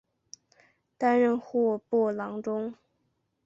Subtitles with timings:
[0.97, 2.73] 担任户部郎中。